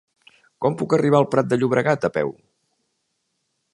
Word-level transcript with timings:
Com 0.65 0.77
puc 0.79 0.95
arribar 0.97 1.19
al 1.23 1.29
Prat 1.35 1.51
de 1.51 1.59
Llobregat 1.59 2.07
a 2.09 2.13
peu? 2.17 2.33